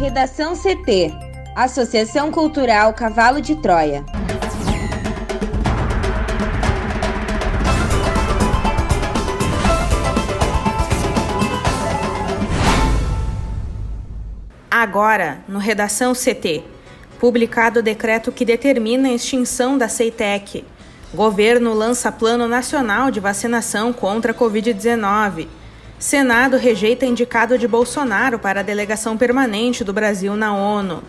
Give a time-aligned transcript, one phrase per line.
[0.00, 1.12] Redação CT
[1.54, 4.02] Associação Cultural Cavalo de Troia.
[14.70, 16.64] Agora, no Redação CT,
[17.18, 20.64] publicado o decreto que determina a extinção da CEITEC.
[21.12, 25.59] Governo lança Plano Nacional de Vacinação contra a Covid-19.
[26.00, 31.02] Senado rejeita indicado de Bolsonaro para a delegação permanente do Brasil na ONU.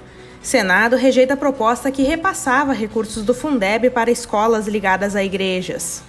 [0.44, 6.04] Senado rejeita a proposta que repassava recursos do Fundeb para escolas ligadas a igrejas.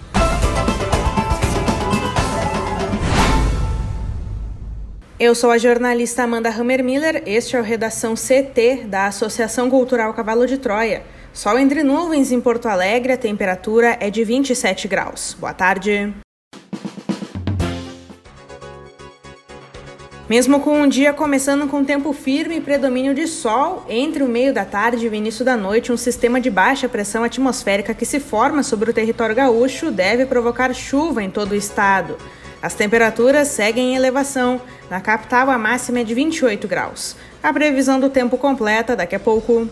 [5.16, 10.44] Eu sou a jornalista Amanda Hammermiller, este é o Redação CT da Associação Cultural Cavalo
[10.44, 11.04] de Troia.
[11.32, 15.36] Sol entre nuvens em Porto Alegre, a temperatura é de 27 graus.
[15.38, 16.12] Boa tarde.
[20.28, 24.54] Mesmo com um dia começando com tempo firme e predomínio de sol, entre o meio
[24.54, 28.20] da tarde e o início da noite, um sistema de baixa pressão atmosférica que se
[28.20, 32.16] forma sobre o território gaúcho deve provocar chuva em todo o estado.
[32.62, 34.60] As temperaturas seguem em elevação.
[34.88, 37.16] Na capital, a máxima é de 28 graus.
[37.42, 39.68] A previsão do tempo completa daqui a pouco.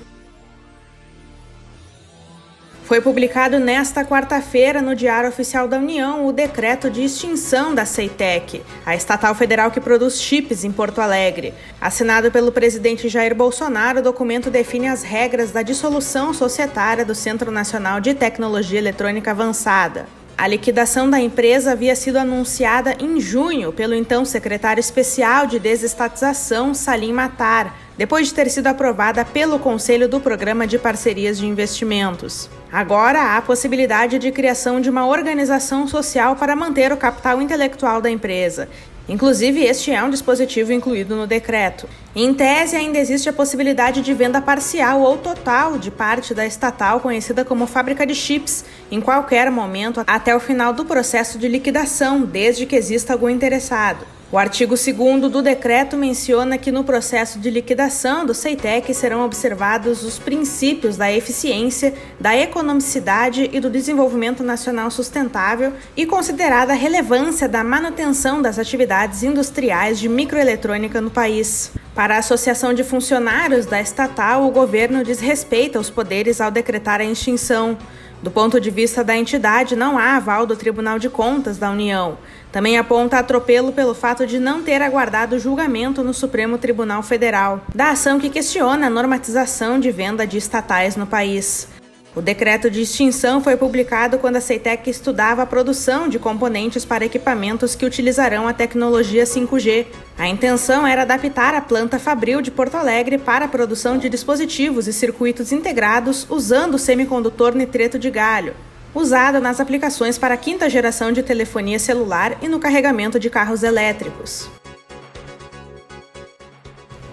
[2.91, 8.65] Foi publicado nesta quarta-feira no Diário Oficial da União o decreto de extinção da Ceitec,
[8.85, 11.55] a estatal federal que produz chips em Porto Alegre.
[11.81, 17.53] Assinado pelo presidente Jair Bolsonaro, o documento define as regras da dissolução societária do Centro
[17.53, 20.09] Nacional de Tecnologia Eletrônica Avançada.
[20.41, 26.73] A liquidação da empresa havia sido anunciada em junho pelo então secretário especial de desestatização,
[26.73, 32.49] Salim Matar, depois de ter sido aprovada pelo Conselho do Programa de Parcerias de Investimentos.
[32.73, 38.01] Agora há a possibilidade de criação de uma organização social para manter o capital intelectual
[38.01, 38.67] da empresa
[39.09, 41.89] Inclusive, este é um dispositivo incluído no decreto.
[42.15, 47.01] Em tese, ainda existe a possibilidade de venda parcial ou total de parte da estatal
[47.01, 52.23] conhecida como fábrica de chips em qualquer momento até o final do processo de liquidação,
[52.23, 54.07] desde que exista algum interessado.
[54.33, 60.05] O artigo 2 do decreto menciona que no processo de liquidação do CEITEC serão observados
[60.05, 67.49] os princípios da eficiência, da economicidade e do desenvolvimento nacional sustentável e considerada a relevância
[67.49, 71.73] da manutenção das atividades industriais de microeletrônica no país.
[71.93, 77.05] Para a Associação de Funcionários da estatal, o governo desrespeita os poderes ao decretar a
[77.05, 77.77] extinção.
[78.23, 82.19] Do ponto de vista da entidade, não há aval do Tribunal de Contas da União.
[82.53, 87.91] Também aponta atropelo pelo fato de não ter aguardado julgamento no Supremo Tribunal Federal da
[87.91, 91.69] ação que questiona a normatização de venda de estatais no país.
[92.15, 97.05] O decreto de extinção foi publicado quando a Ceitec estudava a produção de componentes para
[97.05, 99.87] equipamentos que utilizarão a tecnologia 5G.
[100.19, 104.89] A intenção era adaptar a planta fabril de Porto Alegre para a produção de dispositivos
[104.89, 108.57] e circuitos integrados usando semicondutor nitreto de galho,
[108.95, 113.63] usado nas aplicações para a quinta geração de telefonia celular e no carregamento de carros
[113.63, 114.49] elétricos.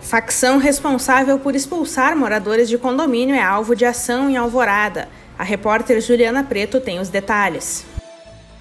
[0.01, 5.09] Facção responsável por expulsar moradores de condomínio é alvo de ação em Alvorada.
[5.37, 7.85] A repórter Juliana Preto tem os detalhes.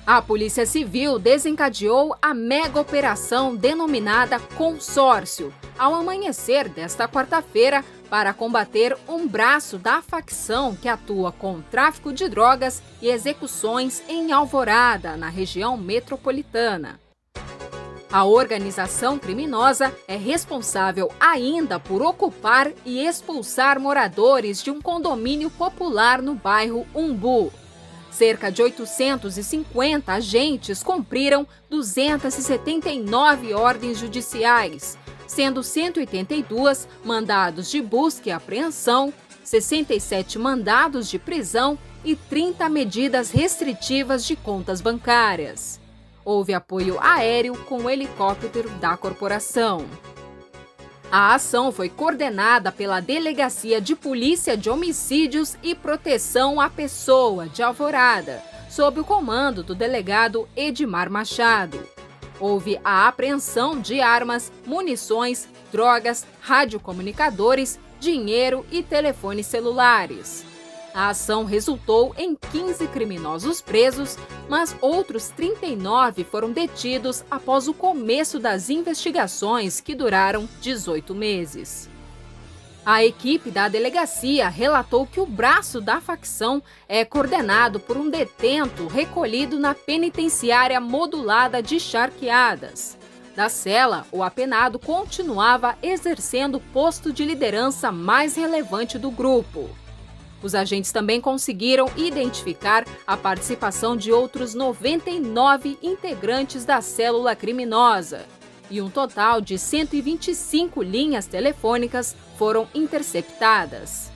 [0.06, 8.96] A Polícia Civil desencadeou a mega operação denominada Consórcio ao amanhecer desta quarta-feira para combater
[9.08, 15.28] um braço da facção que atua com tráfico de drogas e execuções em Alvorada, na
[15.28, 17.00] região metropolitana.
[18.10, 26.22] A organização criminosa é responsável ainda por ocupar e expulsar moradores de um condomínio popular
[26.22, 27.52] no bairro Umbu.
[28.10, 39.12] Cerca de 850 agentes cumpriram 279 ordens judiciais, sendo 182 mandados de busca e apreensão,
[39.42, 45.80] 67 mandados de prisão e 30 medidas restritivas de contas bancárias.
[46.24, 49.86] Houve apoio aéreo com o helicóptero da corporação.
[51.10, 57.62] A ação foi coordenada pela Delegacia de Polícia de Homicídios e Proteção à Pessoa de
[57.62, 61.95] Alvorada, sob o comando do delegado Edmar Machado.
[62.38, 70.44] Houve a apreensão de armas, munições, drogas, radiocomunicadores, dinheiro e telefones celulares.
[70.94, 74.16] A ação resultou em 15 criminosos presos,
[74.48, 81.90] mas outros 39 foram detidos após o começo das investigações, que duraram 18 meses.
[82.88, 88.86] A equipe da delegacia relatou que o braço da facção é coordenado por um detento
[88.86, 92.96] recolhido na penitenciária modulada de Charqueadas.
[93.34, 99.68] da cela, o apenado continuava exercendo o posto de liderança mais relevante do grupo.
[100.40, 108.26] Os agentes também conseguiram identificar a participação de outros 99 integrantes da célula criminosa.
[108.70, 114.10] E um total de 125 linhas telefônicas foram interceptadas.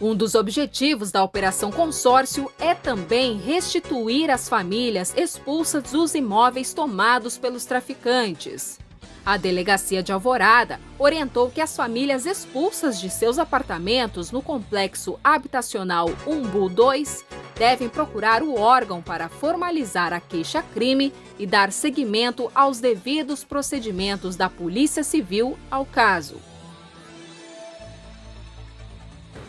[0.00, 7.38] Um dos objetivos da Operação Consórcio é também restituir às famílias expulsas dos imóveis tomados
[7.38, 8.80] pelos traficantes.
[9.24, 16.10] A delegacia de Alvorada orientou que as famílias expulsas de seus apartamentos no complexo habitacional
[16.26, 17.24] Umbu 2
[17.56, 24.50] devem procurar o órgão para formalizar a queixa-crime e dar seguimento aos devidos procedimentos da
[24.50, 26.51] Polícia Civil ao caso.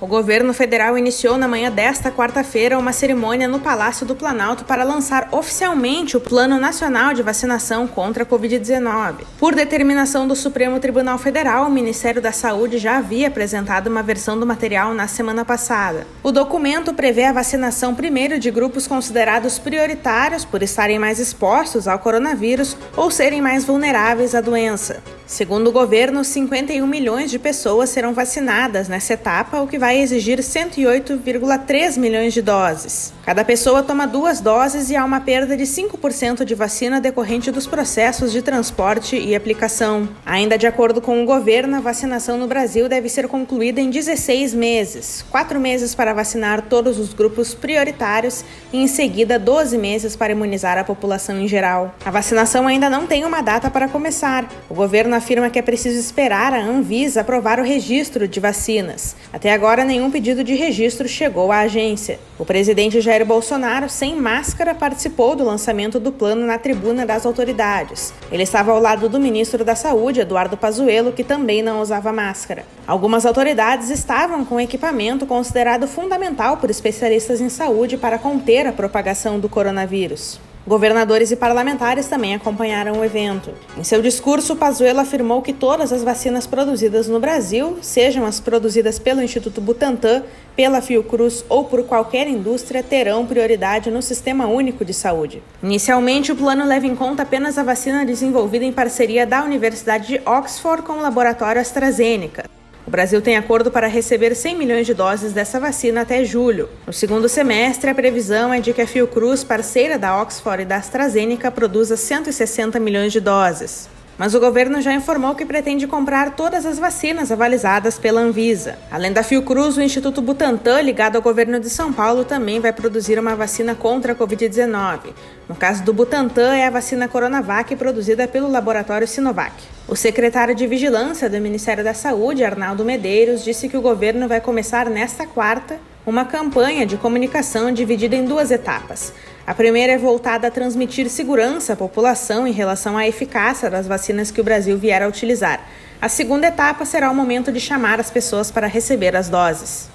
[0.04, 4.84] O governo federal iniciou na manhã desta quarta-feira uma cerimônia no Palácio do Planalto para
[4.84, 9.20] lançar oficialmente o Plano Nacional de Vacinação contra a Covid-19.
[9.40, 14.38] Por determinação do Supremo Tribunal Federal, o Ministério da Saúde já havia apresentado uma versão
[14.38, 16.06] do material na semana passada.
[16.22, 21.98] O documento prevê a vacinação primeiro de grupos considerados prioritários por estarem mais expostos ao
[21.98, 25.02] coronavírus ou serem mais vulneráveis à doença.
[25.26, 30.40] Segundo o governo, 51 milhões de pessoas serão vacinadas nessa etapa, o que vai exigir
[30.40, 33.14] 108,3 milhões de doses.
[33.26, 37.66] Cada pessoa toma duas doses e há uma perda de 5% de vacina decorrente dos
[37.66, 40.10] processos de transporte e aplicação.
[40.26, 44.54] Ainda de acordo com o governo, a vacinação no Brasil deve ser concluída em 16
[44.54, 48.44] meses, 4 meses para vacinar todos os grupos prioritários
[48.74, 51.96] e em seguida 12 meses para imunizar a população em geral.
[52.04, 54.50] A vacinação ainda não tem uma data para começar.
[54.70, 59.16] O governo afirma que é preciso esperar a Anvisa aprovar o registro de vacinas.
[59.32, 62.20] Até agora, nenhum pedido de registro chegou à agência.
[62.38, 68.14] O presidente Jair Bolsonaro, sem máscara, participou do lançamento do plano na tribuna das autoridades.
[68.30, 72.66] Ele estava ao lado do ministro da Saúde, Eduardo Pazuello, que também não usava máscara.
[72.86, 79.40] Algumas autoridades estavam com equipamento considerado fundamental por especialistas em saúde para conter a propagação
[79.40, 80.38] do coronavírus.
[80.66, 83.50] Governadores e parlamentares também acompanharam o evento.
[83.78, 88.98] Em seu discurso, Pazuello afirmou que todas as vacinas produzidas no Brasil, sejam as produzidas
[88.98, 90.24] pelo Instituto Butantan,
[90.56, 95.44] pela Fiocruz ou por qualquer indústria, terão prioridade no Sistema Único de Saúde.
[95.62, 100.22] Inicialmente, o plano leva em conta apenas a vacina desenvolvida em parceria da Universidade de
[100.26, 102.46] Oxford com o laboratório AstraZeneca.
[102.86, 106.70] O Brasil tem acordo para receber 100 milhões de doses dessa vacina até julho.
[106.86, 110.76] No segundo semestre, a previsão é de que a Fiocruz, parceira da Oxford e da
[110.76, 113.88] AstraZeneca, produza 160 milhões de doses.
[114.18, 118.78] Mas o governo já informou que pretende comprar todas as vacinas avalizadas pela Anvisa.
[118.92, 123.18] Além da Fiocruz, o Instituto Butantan, ligado ao governo de São Paulo, também vai produzir
[123.18, 125.14] uma vacina contra a Covid-19.
[125.50, 129.54] No caso do Butantan, é a vacina Coronavac produzida pelo laboratório Sinovac.
[129.88, 134.40] O secretário de Vigilância do Ministério da Saúde, Arnaldo Medeiros, disse que o governo vai
[134.40, 139.14] começar nesta quarta uma campanha de comunicação dividida em duas etapas.
[139.46, 144.32] A primeira é voltada a transmitir segurança à população em relação à eficácia das vacinas
[144.32, 145.68] que o Brasil vier a utilizar.
[146.02, 149.90] A segunda etapa será o momento de chamar as pessoas para receber as doses.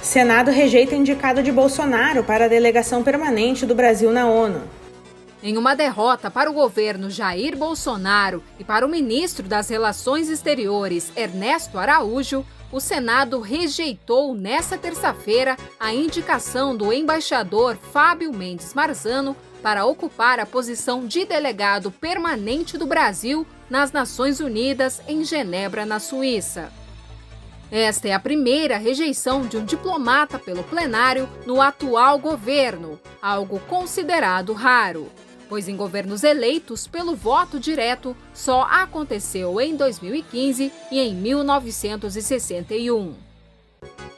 [0.00, 4.62] Senado rejeita indicado de Bolsonaro para a delegação permanente do Brasil na ONU.
[5.42, 11.10] Em uma derrota para o governo Jair Bolsonaro e para o ministro das Relações Exteriores,
[11.16, 19.84] Ernesto Araújo, o Senado rejeitou nesta terça-feira a indicação do embaixador Fábio Mendes Marzano para
[19.84, 26.72] ocupar a posição de delegado permanente do Brasil nas Nações Unidas em Genebra, na Suíça.
[27.70, 34.52] Esta é a primeira rejeição de um diplomata pelo plenário no atual governo, algo considerado
[34.52, 35.10] raro
[35.48, 43.14] pois em governos eleitos pelo voto direto só aconteceu em 2015 e em 1961.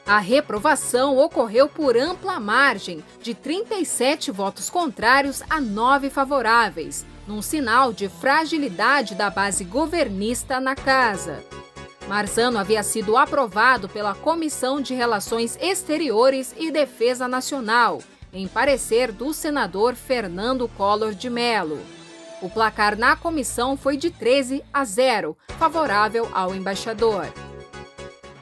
[0.05, 7.93] A reprovação ocorreu por ampla margem, de 37 votos contrários a 9 favoráveis, num sinal
[7.93, 11.43] de fragilidade da base governista na casa.
[12.07, 17.99] Marzano havia sido aprovado pela Comissão de Relações Exteriores e Defesa Nacional
[18.33, 21.79] em parecer do senador Fernando Collor de Mello.
[22.41, 27.27] O placar na comissão foi de 13 a 0, favorável ao embaixador.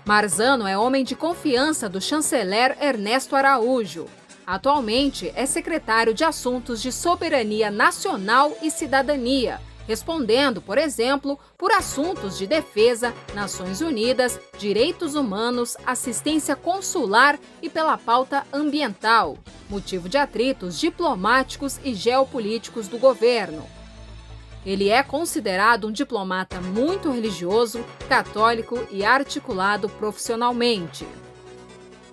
[0.05, 4.05] Marzano é homem de confiança do chanceler Ernesto Araújo.
[4.45, 12.37] Atualmente é secretário de Assuntos de Soberania Nacional e Cidadania respondendo, por exemplo, por assuntos
[12.37, 19.37] de defesa, Nações Unidas, direitos humanos, assistência consular e pela pauta ambiental,
[19.69, 23.65] motivo de atritos diplomáticos e geopolíticos do governo.
[24.65, 31.07] Ele é considerado um diplomata muito religioso, católico e articulado profissionalmente.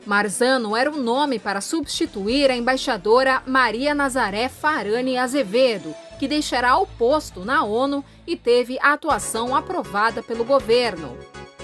[0.07, 6.87] Marzano era o nome para substituir a embaixadora Maria Nazaré Farani Azevedo, que deixará o
[6.87, 11.17] posto na ONU e teve a atuação aprovada pelo governo.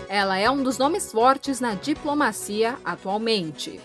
[0.08, 3.80] Ela é um dos nomes fortes na diplomacia atualmente.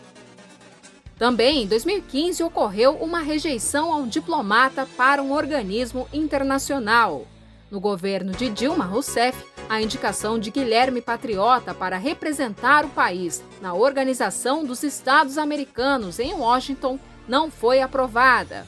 [1.17, 7.25] Também em 2015 ocorreu uma rejeição a um diplomata para um organismo internacional.
[7.71, 13.73] No governo de Dilma Rousseff, a indicação de Guilherme Patriota para representar o país na
[13.73, 18.67] Organização dos Estados Americanos em Washington não foi aprovada.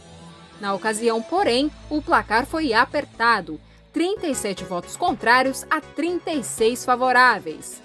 [0.60, 3.60] Na ocasião, porém, o placar foi apertado:
[3.94, 7.82] 37 votos contrários a 36 favoráveis.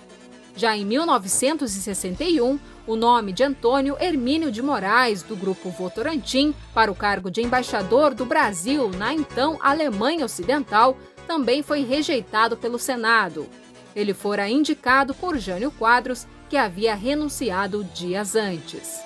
[0.55, 6.95] Já em 1961, o nome de Antônio Hermínio de Moraes, do Grupo Votorantim, para o
[6.95, 13.49] cargo de embaixador do Brasil na então Alemanha Ocidental, também foi rejeitado pelo Senado.
[13.95, 19.01] Ele fora indicado por Jânio Quadros, que havia renunciado dias antes.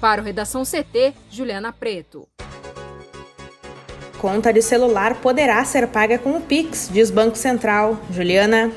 [0.00, 2.28] Para o Redação CT, Juliana Preto.
[4.18, 7.98] Conta de celular poderá ser paga com o Pix, diz Banco Central.
[8.10, 8.72] Juliana.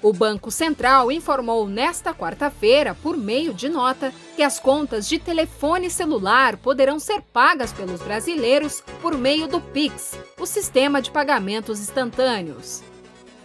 [0.00, 5.90] O Banco Central informou nesta quarta-feira, por meio de nota, que as contas de telefone
[5.90, 12.82] celular poderão ser pagas pelos brasileiros por meio do Pix, o sistema de pagamentos instantâneos.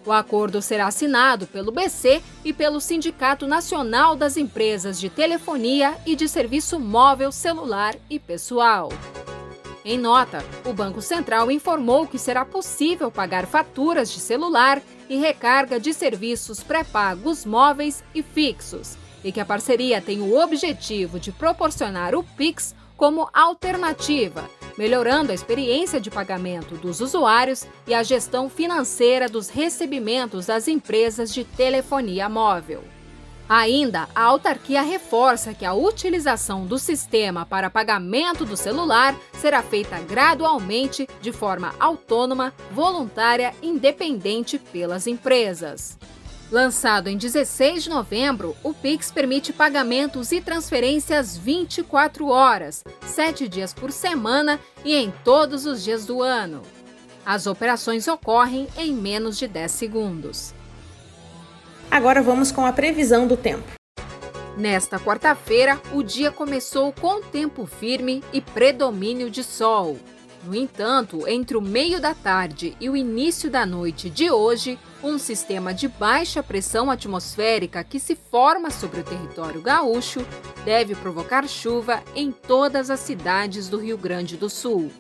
[0.06, 6.16] O acordo será assinado pelo BC e pelo Sindicato Nacional das Empresas de Telefonia e
[6.16, 8.90] de Serviço Móvel Celular e Pessoal.
[9.86, 15.78] Em nota, o Banco Central informou que será possível pagar faturas de celular e recarga
[15.78, 22.16] de serviços pré-pagos móveis e fixos, e que a parceria tem o objetivo de proporcionar
[22.16, 29.28] o Pix como alternativa, melhorando a experiência de pagamento dos usuários e a gestão financeira
[29.28, 32.93] dos recebimentos das empresas de telefonia móvel.
[33.48, 40.00] Ainda, a autarquia reforça que a utilização do sistema para pagamento do celular será feita
[40.00, 45.98] gradualmente, de forma autônoma, voluntária independente pelas empresas.
[46.50, 53.74] Lançado em 16 de novembro, o Pix permite pagamentos e transferências 24 horas, 7 dias
[53.74, 56.62] por semana e em todos os dias do ano.
[57.26, 60.54] As operações ocorrem em menos de 10 segundos.
[61.94, 63.68] Agora vamos com a previsão do tempo.
[64.58, 70.00] Nesta quarta-feira, o dia começou com tempo firme e predomínio de sol.
[70.44, 75.20] No entanto, entre o meio da tarde e o início da noite de hoje, um
[75.20, 80.26] sistema de baixa pressão atmosférica que se forma sobre o território gaúcho
[80.66, 84.92] deve provocar chuva em todas as cidades do Rio Grande do Sul.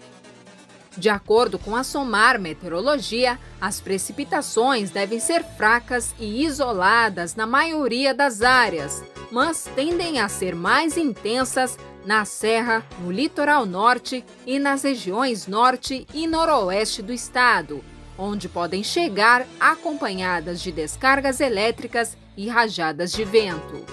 [0.97, 8.13] De acordo com a SOMAR Meteorologia, as precipitações devem ser fracas e isoladas na maioria
[8.13, 14.83] das áreas, mas tendem a ser mais intensas na Serra, no litoral norte e nas
[14.83, 17.83] regiões norte e noroeste do estado,
[18.17, 23.83] onde podem chegar acompanhadas de descargas elétricas e rajadas de vento.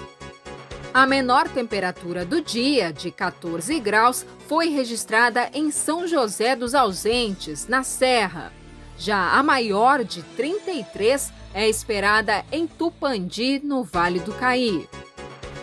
[0.93, 7.69] A menor temperatura do dia, de 14 graus, foi registrada em São José dos Ausentes,
[7.69, 8.51] na Serra.
[8.97, 14.89] Já a maior, de 33, é esperada em Tupandi, no Vale do Caí.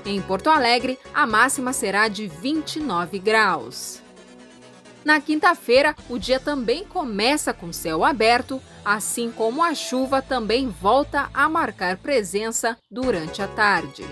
[0.07, 4.00] Em Porto Alegre, a máxima será de 29 graus.
[5.04, 11.28] Na quinta-feira, o dia também começa com céu aberto, assim como a chuva também volta
[11.35, 14.07] a marcar presença durante a tarde.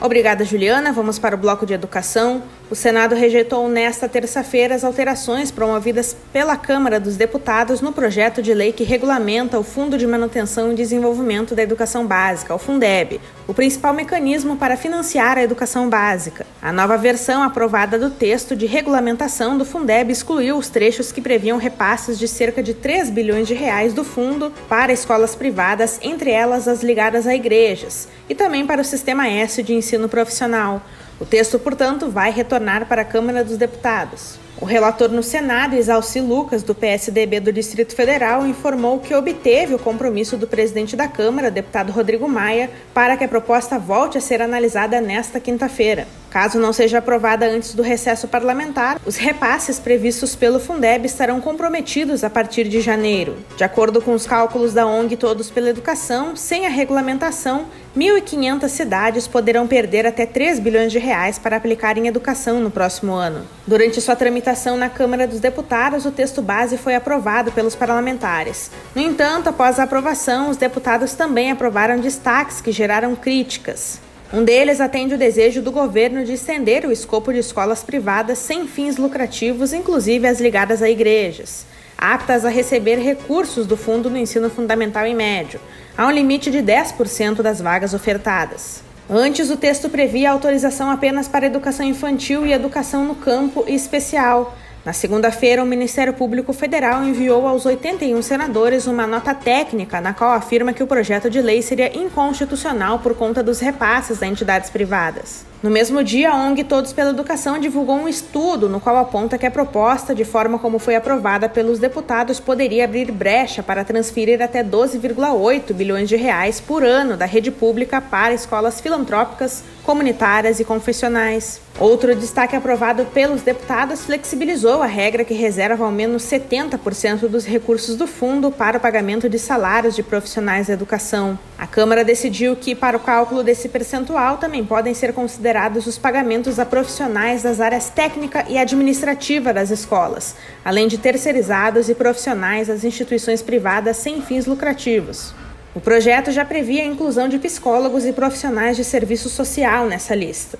[0.00, 0.92] Obrigada, Juliana.
[0.92, 2.42] Vamos para o bloco de educação.
[2.70, 8.54] O Senado rejeitou nesta terça-feira as alterações promovidas pela Câmara dos Deputados no projeto de
[8.54, 13.52] lei que regulamenta o Fundo de Manutenção e Desenvolvimento da Educação Básica, o Fundeb, o
[13.52, 16.46] principal mecanismo para financiar a educação básica.
[16.60, 21.58] A nova versão aprovada do texto de regulamentação do Fundeb excluiu os trechos que previam
[21.58, 26.66] repasses de cerca de 3 bilhões de reais do fundo para escolas privadas, entre elas
[26.66, 30.82] as ligadas a igrejas, e também para o Sistema S de ensino profissional.
[31.20, 34.38] O texto, portanto, vai retornar para a Câmara dos Deputados.
[34.60, 39.78] O relator no Senado, Isalci Lucas, do PSDB do Distrito Federal, informou que obteve o
[39.78, 44.40] compromisso do presidente da Câmara, deputado Rodrigo Maia, para que a proposta volte a ser
[44.40, 46.06] analisada nesta quinta-feira.
[46.34, 52.24] Caso não seja aprovada antes do recesso parlamentar, os repasses previstos pelo Fundeb estarão comprometidos
[52.24, 53.36] a partir de janeiro.
[53.56, 59.28] De acordo com os cálculos da ONG Todos pela Educação, sem a regulamentação, 1.500 cidades
[59.28, 63.46] poderão perder até 3 bilhões de reais para aplicar em educação no próximo ano.
[63.64, 68.72] Durante sua tramitação, na Câmara dos Deputados, o texto base foi aprovado pelos parlamentares.
[68.92, 74.02] No entanto, após a aprovação, os deputados também aprovaram destaques que geraram críticas.
[74.32, 78.66] Um deles atende o desejo do governo de estender o escopo de escolas privadas sem
[78.66, 81.66] fins lucrativos, inclusive as ligadas a igrejas,
[81.96, 85.60] aptas a receber recursos do Fundo do Ensino Fundamental e Médio,
[85.96, 88.82] a um limite de 10% das vagas ofertadas.
[89.08, 94.56] Antes, o texto previa autorização apenas para educação infantil e educação no campo e especial,
[94.84, 100.32] na segunda-feira, o Ministério Público Federal enviou aos 81 senadores uma nota técnica na qual
[100.32, 105.53] afirma que o projeto de lei seria inconstitucional por conta dos repasses a entidades privadas.
[105.64, 109.46] No mesmo dia, a ONG Todos pela Educação divulgou um estudo no qual aponta que
[109.46, 114.62] a proposta, de forma como foi aprovada pelos deputados, poderia abrir brecha para transferir até
[114.62, 121.62] 12,8 bilhões de reais por ano da rede pública para escolas filantrópicas, comunitárias e confessionais.
[121.78, 127.96] Outro destaque aprovado pelos deputados flexibilizou a regra que reserva ao menos 70% dos recursos
[127.96, 131.36] do fundo para o pagamento de salários de profissionais da educação.
[131.58, 135.53] A Câmara decidiu que, para o cálculo desse percentual, também podem ser considerados
[135.86, 140.34] os pagamentos a profissionais das áreas técnica e administrativa das escolas,
[140.64, 145.32] além de terceirizados e profissionais das instituições privadas sem fins lucrativos.
[145.72, 150.58] O projeto já previa a inclusão de psicólogos e profissionais de serviço social nessa lista.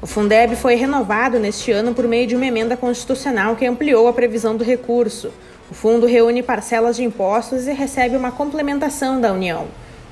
[0.00, 4.12] O Fundeb foi renovado neste ano por meio de uma emenda constitucional que ampliou a
[4.12, 5.32] previsão do recurso.
[5.68, 9.66] O fundo reúne parcelas de impostos e recebe uma complementação da União.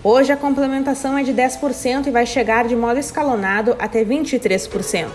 [0.06, 5.08] Hoje a complementação é de 10% e vai chegar de modo escalonado até 23%.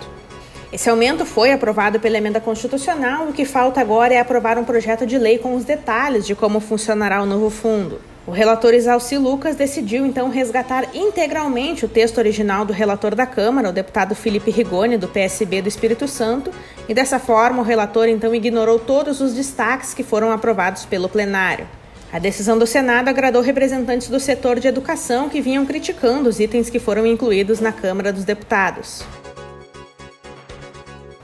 [0.74, 5.06] Esse aumento foi aprovado pela emenda constitucional, o que falta agora é aprovar um projeto
[5.06, 8.02] de lei com os detalhes de como funcionará o novo fundo.
[8.26, 13.70] O relator Isalci Lucas decidiu então resgatar integralmente o texto original do relator da Câmara,
[13.70, 16.52] o deputado Felipe Rigoni, do PSB do Espírito Santo,
[16.88, 21.68] e dessa forma o relator então ignorou todos os destaques que foram aprovados pelo plenário.
[22.12, 26.68] A decisão do Senado agradou representantes do setor de educação que vinham criticando os itens
[26.70, 29.04] que foram incluídos na Câmara dos Deputados.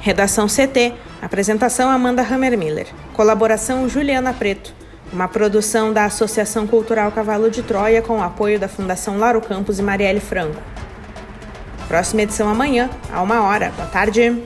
[0.00, 0.94] Redação CT.
[1.22, 2.88] Apresentação Amanda Hammermiller.
[3.12, 4.85] Colaboração Juliana Preto.
[5.12, 9.78] Uma produção da Associação Cultural Cavalo de Troia com o apoio da Fundação Laro Campos
[9.78, 10.60] e Marielle Franco.
[11.86, 13.70] Próxima edição amanhã, a uma hora.
[13.76, 14.42] Boa tarde.